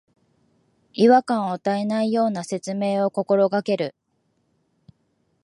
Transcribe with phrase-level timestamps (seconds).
[0.93, 3.93] 違和感を与えないような説明を心がける